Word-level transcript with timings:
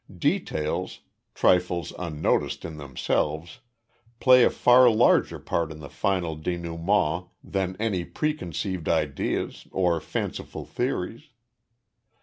"Details 0.17 1.01
trifles 1.35 1.93
unnoticed 1.99 2.65
in 2.65 2.77
themselves 2.77 3.59
play 4.19 4.43
a 4.43 4.49
far 4.49 4.89
larger 4.89 5.37
part 5.37 5.71
in 5.71 5.79
the 5.79 5.91
final 5.91 6.35
dénouement 6.35 7.29
than 7.43 7.75
any 7.79 8.03
preconceived 8.03 8.89
ideas 8.89 9.67
or 9.69 9.99
fanciful 9.99 10.65
theories. 10.65 11.29